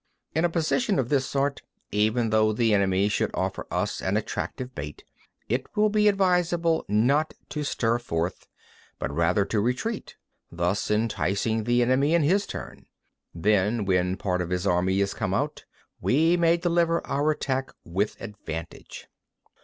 [0.33, 0.39] 7.
[0.39, 4.73] In a position of this sort, even though the enemy should offer us an attractive
[4.73, 5.03] bait,
[5.47, 8.47] it will be advisable not to stir forth,
[8.97, 10.15] but rather to retreat,
[10.51, 12.87] thus enticing the enemy in his turn;
[13.35, 15.65] then, when part of his army has come out,
[16.01, 19.07] we may deliver our attack with advantage.